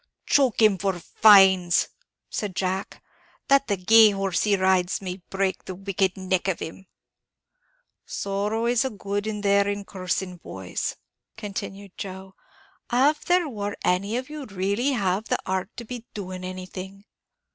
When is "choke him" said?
0.25-0.79